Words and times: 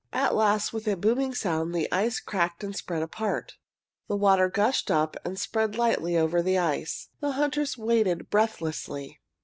At 0.11 0.33
last 0.33 0.73
with 0.73 0.87
a 0.87 0.97
booming 0.97 1.35
sound 1.35 1.75
the 1.75 1.87
ice 1.91 2.19
cracked 2.19 2.63
and 2.63 2.75
spread 2.75 3.03
apart. 3.03 3.57
The 4.07 4.15
water 4.17 4.49
gushed 4.49 4.89
up 4.89 5.15
and 5.23 5.37
spread 5.39 5.75
lightly 5.75 6.17
over 6.17 6.41
the 6.41 6.57
ice. 6.57 7.09
The 7.19 7.33
hunters 7.33 7.77
waited 7.77 8.31
breathlessly. 8.31 9.19